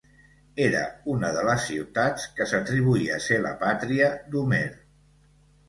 Era 0.67 0.79
una 1.15 1.29
de 1.35 1.43
les 1.49 1.61
ciutats 1.73 2.25
que 2.39 2.49
s'atribuïa 2.53 3.21
ser 3.29 3.39
la 3.47 3.55
pàtria 3.63 4.11
d'Homer. 4.33 4.67